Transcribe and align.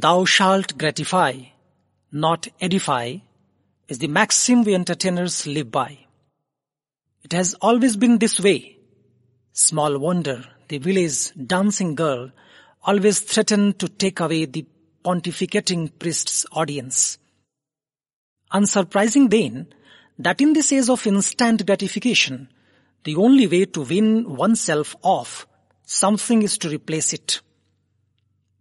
thou 0.00 0.24
shalt 0.24 0.76
gratify, 0.76 1.32
not 2.12 2.48
edify, 2.60 3.16
is 3.88 3.98
the 3.98 4.08
maxim 4.08 4.62
we 4.62 4.74
entertainers 4.74 5.46
live 5.46 5.70
by. 5.70 5.98
It 7.22 7.32
has 7.32 7.54
always 7.54 7.96
been 7.96 8.18
this 8.18 8.38
way. 8.38 8.78
Small 9.52 9.98
wonder 9.98 10.44
the 10.68 10.78
village 10.78 11.32
dancing 11.34 11.94
girl 11.94 12.30
always 12.82 13.20
threatened 13.20 13.78
to 13.78 13.88
take 13.88 14.20
away 14.20 14.44
the 14.44 14.66
pontificating 15.02 15.90
priest's 15.98 16.44
audience. 16.52 17.18
Unsurprising 18.52 19.30
then 19.30 19.66
that 20.18 20.40
in 20.40 20.52
this 20.52 20.72
age 20.72 20.88
of 20.90 21.06
instant 21.06 21.64
gratification, 21.64 22.48
the 23.04 23.16
only 23.16 23.46
way 23.46 23.64
to 23.64 23.80
win 23.80 24.36
oneself 24.36 24.94
off 25.02 25.46
something 25.84 26.42
is 26.42 26.58
to 26.58 26.68
replace 26.68 27.12
it. 27.12 27.40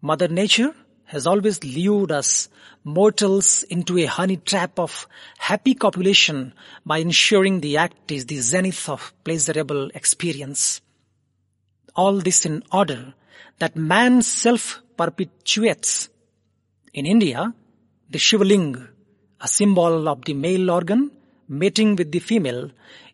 Mother 0.00 0.28
Nature 0.28 0.74
has 1.06 1.26
always 1.26 1.62
lured 1.64 2.12
us 2.12 2.48
mortals 2.84 3.62
into 3.64 3.98
a 3.98 4.04
honey 4.04 4.36
trap 4.36 4.78
of 4.78 5.06
happy 5.38 5.74
copulation 5.74 6.52
by 6.84 6.98
ensuring 6.98 7.60
the 7.60 7.76
act 7.76 8.10
is 8.10 8.26
the 8.26 8.38
zenith 8.38 8.88
of 8.88 9.12
pleasurable 9.24 9.90
experience. 9.94 10.80
All 11.96 12.18
this 12.18 12.44
in 12.44 12.62
order 12.72 13.14
that 13.58 13.76
man 13.76 14.22
self 14.22 14.82
perpetuates. 14.96 16.08
In 16.92 17.06
India, 17.06 17.54
the 18.10 18.18
Shivaling, 18.18 18.88
a 19.40 19.48
symbol 19.48 20.08
of 20.08 20.24
the 20.24 20.34
male 20.34 20.70
organ, 20.70 21.10
mating 21.48 21.96
with 21.96 22.12
the 22.12 22.18
female, 22.20 22.70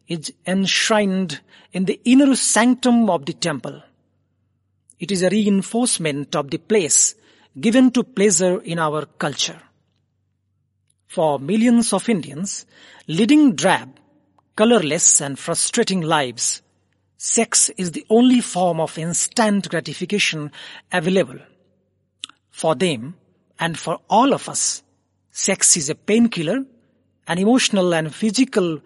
is 0.07 0.33
enshrined 0.47 1.41
in 1.73 1.85
the 1.85 2.01
inner 2.05 2.35
sanctum 2.35 3.09
of 3.09 3.27
the 3.27 3.33
temple. 3.33 3.83
It 4.99 5.11
is 5.11 5.23
a 5.23 5.31
reinforcement 5.31 6.37
of 6.37 6.51
the 6.51 6.59
place 6.59 7.15
given 7.59 7.91
to 7.91 8.05
pleasure 8.05 8.61
in 8.61 8.79
our 8.79 9.07
culture. 9.07 9.61
For 11.09 11.39
millions 11.41 11.93
of 11.93 12.09
Indians, 12.09 12.67
leading 13.09 13.57
drab, 13.57 13.99
colorless 14.55 15.21
and 15.21 15.39
frustrating 15.39 16.03
lives, 16.03 16.63
sex 17.17 17.69
is 17.71 17.91
the 17.91 18.07
only 18.09 18.41
form 18.41 18.79
of 18.79 18.97
instant 18.97 19.69
gratification 19.69 20.53
available. 20.93 21.41
For 22.51 22.75
them, 22.77 23.17
and 23.59 23.77
for 23.79 23.99
all 24.09 24.33
of 24.33 24.49
us, 24.49 24.83
sex 25.31 25.77
is 25.77 25.91
a 25.91 25.95
painkiller, 25.95 26.65
an 27.27 27.39
emotional 27.39 27.93
and 27.95 28.15
physical 28.15 28.81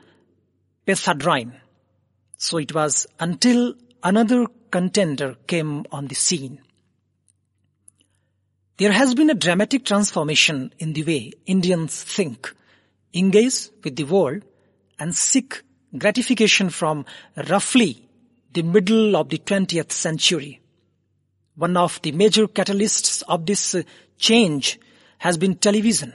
pethadrine. 0.87 1.53
So 2.39 2.59
it 2.59 2.75
was 2.75 3.07
until 3.21 3.75
another 4.03 4.47
contender 4.71 5.37
came 5.47 5.85
on 5.93 6.09
the 6.09 6.15
scene. 6.15 6.64
There 8.77 8.91
has 8.91 9.15
been 9.15 9.31
a 9.31 9.35
dramatic 9.35 9.85
transformation 9.85 10.73
in 10.81 10.95
the 10.95 11.05
way 11.05 11.31
Indians 11.47 12.03
think, 12.03 12.53
engage 13.15 13.69
with 13.85 13.95
the 13.95 14.03
world 14.03 14.43
and 14.99 15.15
seek 15.15 15.63
gratification 15.97 16.71
from 16.71 17.05
roughly 17.49 18.09
the 18.53 18.63
middle 18.63 19.15
of 19.15 19.29
the 19.29 19.39
20th 19.39 19.93
century. 19.93 20.61
One 21.55 21.77
of 21.77 22.03
the 22.03 22.11
major 22.11 22.49
catalysts 22.49 23.23
of 23.29 23.47
this 23.47 23.77
change 24.19 24.81
has 25.19 25.39
been 25.39 25.55
television, 25.55 26.13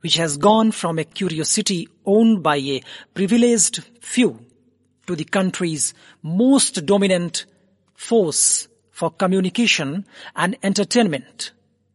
which 0.00 0.14
has 0.14 0.38
gone 0.38 0.72
from 0.72 0.98
a 0.98 1.04
curiosity 1.04 1.86
owned 2.06 2.42
by 2.42 2.56
a 2.56 2.82
privileged 3.12 3.84
few 4.00 4.40
to 5.06 5.14
the 5.14 5.24
country's 5.24 5.92
most 6.22 6.86
dominant 6.86 7.44
force 7.92 8.68
for 8.90 9.10
communication 9.10 10.06
and 10.34 10.56
entertainment 10.62 11.50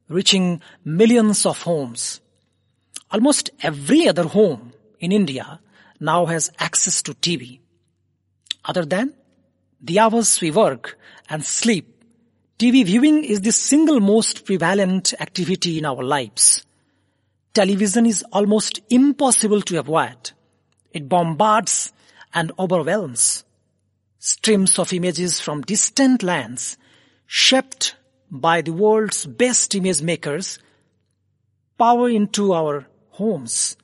reaching 0.09 0.61
millions 0.83 1.45
of 1.45 1.61
homes. 1.61 2.19
Almost 3.11 3.51
every 3.61 4.07
other 4.07 4.23
home 4.23 4.73
in 4.99 5.11
India 5.11 5.61
now 5.99 6.25
has 6.25 6.51
access 6.59 7.01
to 7.03 7.13
TV. 7.13 7.59
Other 8.65 8.85
than 8.85 9.13
the 9.81 9.99
hours 9.99 10.41
we 10.41 10.51
work 10.51 10.97
and 11.29 11.43
sleep, 11.43 12.03
TV 12.57 12.85
viewing 12.85 13.23
is 13.23 13.41
the 13.41 13.51
single 13.51 14.01
most 14.01 14.43
prevalent 14.45 15.13
activity 15.19 15.77
in 15.77 15.85
our 15.85 16.03
lives. 16.03 16.65
Television 17.53 18.05
is 18.05 18.23
almost 18.33 18.81
impossible 18.89 19.61
to 19.61 19.79
avoid. 19.79 20.31
It 20.91 21.07
bombards 21.07 21.93
and 22.33 22.51
overwhelms. 22.59 23.43
Streams 24.19 24.77
of 24.77 24.91
images 24.91 25.39
from 25.39 25.61
distant 25.61 26.21
lands, 26.21 26.77
shaped 27.25 27.95
by 28.31 28.61
the 28.61 28.73
world's 28.73 29.25
best 29.25 29.75
image 29.75 30.01
makers 30.01 30.59
power 31.77 32.09
into 32.09 32.53
our 32.53 32.87
homes. 33.11 33.77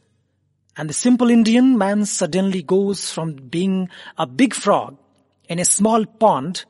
And 0.77 0.89
the 0.89 0.93
simple 0.93 1.29
Indian 1.29 1.77
man 1.77 2.05
suddenly 2.05 2.61
goes 2.61 3.09
from 3.09 3.33
being 3.33 3.89
a 4.17 4.27
big 4.27 4.53
frog 4.53 4.97
in 5.47 5.59
a 5.59 5.65
small 5.65 6.05
pond 6.05 6.65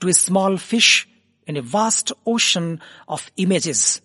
to 0.00 0.08
a 0.08 0.14
small 0.14 0.56
fish 0.56 1.08
in 1.46 1.56
a 1.56 1.62
vast 1.62 2.12
ocean 2.26 2.80
of 3.06 3.30
images 3.36 4.00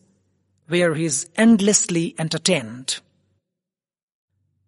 where 0.68 0.94
he 0.94 1.06
is 1.06 1.30
endlessly 1.36 2.16
entertained. 2.18 3.00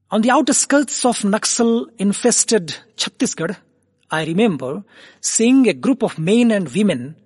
On 0.10 0.22
the 0.22 0.32
outskirts 0.32 1.04
of 1.04 1.18
Naxal 1.24 1.88
infested 1.98 2.78
Chhattisgarh, 2.96 3.58
I 4.10 4.26
remember 4.26 4.84
seeing 5.20 5.68
a 5.68 5.74
group 5.74 6.02
of 6.02 6.18
men 6.18 6.52
and 6.52 6.74
women 6.74 7.18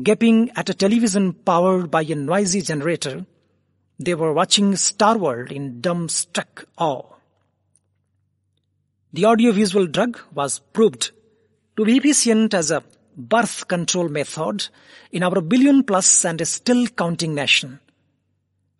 Gaping 0.00 0.50
at 0.56 0.70
a 0.70 0.74
television 0.74 1.34
powered 1.34 1.90
by 1.90 2.00
a 2.02 2.14
noisy 2.14 2.62
generator, 2.62 3.26
they 3.98 4.14
were 4.14 4.32
watching 4.32 4.74
Star 4.76 5.18
World 5.18 5.52
in 5.52 5.82
dumbstruck 5.82 6.64
awe. 6.78 7.04
The 9.12 9.26
audiovisual 9.26 9.88
drug 9.88 10.18
was 10.32 10.60
proved 10.60 11.10
to 11.76 11.84
be 11.84 11.98
efficient 11.98 12.54
as 12.54 12.70
a 12.70 12.82
birth 13.14 13.68
control 13.68 14.08
method 14.08 14.66
in 15.10 15.22
our 15.22 15.42
billion 15.42 15.84
plus 15.84 16.24
and 16.24 16.46
still 16.48 16.86
counting 16.86 17.34
nation. 17.34 17.78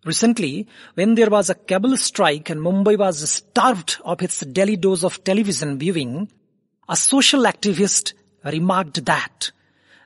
Recently, 0.05 0.67
when 0.95 1.13
there 1.13 1.29
was 1.29 1.51
a 1.51 1.55
cable 1.55 1.95
strike 1.95 2.49
and 2.49 2.59
Mumbai 2.59 2.97
was 2.97 3.29
starved 3.29 3.97
of 4.03 4.23
its 4.23 4.39
daily 4.39 4.77
dose 4.77 5.03
of 5.03 5.23
television 5.23 5.77
viewing, 5.77 6.31
a 6.89 6.95
social 6.95 7.43
activist 7.43 8.13
remarked 8.43 9.05
that 9.05 9.51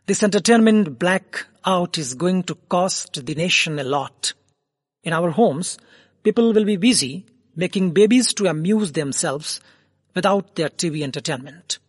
this 0.07 0.23
entertainment 0.23 0.97
blackout 0.97 1.97
is 1.97 2.15
going 2.15 2.41
to 2.43 2.55
cost 2.69 3.25
the 3.25 3.35
nation 3.35 3.77
a 3.77 3.83
lot. 3.83 4.33
In 5.03 5.11
our 5.11 5.31
homes, 5.31 5.77
people 6.23 6.53
will 6.53 6.63
be 6.63 6.77
busy 6.77 7.25
making 7.57 7.91
babies 7.91 8.33
to 8.35 8.47
amuse 8.47 8.93
themselves 8.93 9.59
without 10.15 10.55
their 10.55 10.69
TV 10.69 11.03
entertainment. 11.03 11.79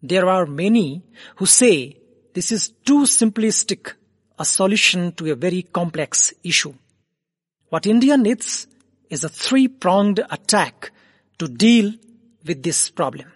There 0.00 0.28
are 0.28 0.46
many 0.46 1.02
who 1.36 1.46
say 1.46 1.96
this 2.34 2.52
is 2.52 2.68
too 2.84 3.02
simplistic 3.02 3.94
a 4.38 4.44
solution 4.44 5.12
to 5.12 5.32
a 5.32 5.34
very 5.34 5.62
complex 5.62 6.32
issue. 6.44 6.74
What 7.68 7.86
India 7.86 8.16
needs 8.16 8.68
is 9.10 9.24
a 9.24 9.28
three-pronged 9.28 10.20
attack 10.30 10.92
to 11.38 11.48
deal 11.48 11.94
with 12.44 12.62
this 12.62 12.90
problem. 12.90 13.33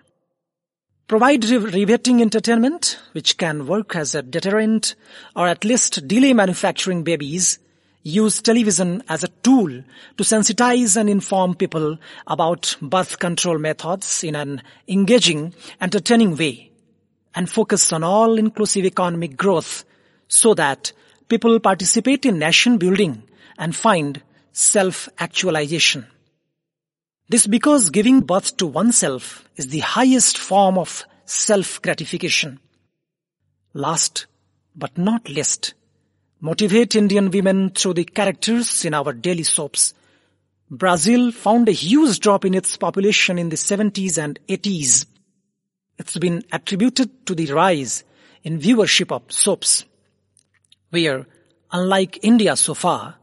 Provide 1.08 1.42
riveting 1.46 2.20
entertainment, 2.20 2.98
which 3.12 3.38
can 3.38 3.66
work 3.66 3.96
as 3.96 4.14
a 4.14 4.20
deterrent 4.20 4.94
or 5.34 5.48
at 5.48 5.64
least 5.64 6.06
delay 6.06 6.34
manufacturing 6.34 7.02
babies. 7.02 7.58
Use 8.02 8.42
television 8.42 9.02
as 9.08 9.24
a 9.24 9.28
tool 9.42 9.68
to 10.18 10.22
sensitize 10.22 10.98
and 10.98 11.08
inform 11.08 11.54
people 11.54 11.96
about 12.26 12.76
birth 12.82 13.18
control 13.18 13.56
methods 13.56 14.22
in 14.22 14.34
an 14.34 14.60
engaging, 14.86 15.54
entertaining 15.80 16.36
way. 16.36 16.70
And 17.34 17.48
focus 17.48 17.90
on 17.94 18.04
all-inclusive 18.04 18.84
economic 18.84 19.34
growth 19.34 19.86
so 20.28 20.52
that 20.54 20.92
people 21.26 21.58
participate 21.58 22.26
in 22.26 22.38
nation 22.38 22.76
building 22.76 23.22
and 23.56 23.74
find 23.74 24.20
self-actualization. 24.52 26.06
This 27.28 27.46
because 27.46 27.90
giving 27.90 28.20
birth 28.20 28.56
to 28.56 28.66
oneself 28.66 29.46
is 29.56 29.68
the 29.68 29.80
highest 29.80 30.38
form 30.38 30.78
of 30.78 31.04
self-gratification. 31.26 32.58
Last 33.74 34.24
but 34.74 34.96
not 34.96 35.28
least, 35.28 35.74
motivate 36.40 36.94
Indian 36.94 37.30
women 37.30 37.70
through 37.70 37.94
the 37.94 38.04
characters 38.04 38.84
in 38.86 38.94
our 38.94 39.12
daily 39.12 39.42
soaps. 39.42 39.92
Brazil 40.70 41.30
found 41.30 41.68
a 41.68 41.72
huge 41.72 42.18
drop 42.20 42.46
in 42.46 42.54
its 42.54 42.78
population 42.78 43.38
in 43.38 43.50
the 43.50 43.56
70s 43.56 44.16
and 44.16 44.38
80s. 44.48 45.04
It's 45.98 46.16
been 46.16 46.42
attributed 46.50 47.26
to 47.26 47.34
the 47.34 47.52
rise 47.52 48.04
in 48.42 48.58
viewership 48.58 49.12
of 49.12 49.30
soaps, 49.30 49.84
where, 50.90 51.26
unlike 51.72 52.20
India 52.22 52.56
so 52.56 52.72
far, 52.72 53.16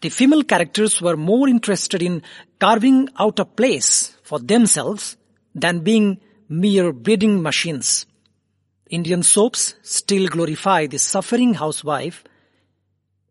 the 0.00 0.08
female 0.08 0.42
characters 0.42 1.00
were 1.00 1.16
more 1.16 1.48
interested 1.48 2.02
in 2.02 2.22
carving 2.58 3.08
out 3.18 3.38
a 3.38 3.44
place 3.44 4.16
for 4.22 4.38
themselves 4.38 5.16
than 5.54 5.80
being 5.80 6.20
mere 6.48 6.92
breeding 6.92 7.42
machines. 7.42 8.06
Indian 8.90 9.22
soaps 9.22 9.74
still 9.82 10.28
glorify 10.28 10.86
the 10.86 10.98
suffering 10.98 11.54
housewife 11.54 12.24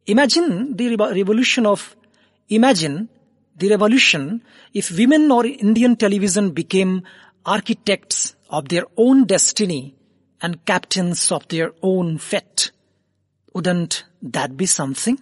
Imagine 0.07 0.77
the 0.77 0.95
revolution 0.95 1.65
of, 1.65 1.97
imagine 2.47 3.09
the 3.57 3.67
revolution 3.67 4.41
if 4.73 4.89
women 4.97 5.29
or 5.29 5.45
Indian 5.45 5.97
television 5.97 6.51
became 6.51 7.03
architects 7.45 8.37
of 8.49 8.69
their 8.69 8.85
own 8.95 9.25
destiny 9.25 9.95
and 10.41 10.63
captains 10.63 11.29
of 11.29 11.45
their 11.49 11.73
own 11.81 12.19
fate. 12.19 12.71
Wouldn't 13.53 14.05
that 14.21 14.55
be 14.55 14.65
something? 14.65 15.19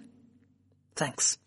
Thanks. 0.96 1.38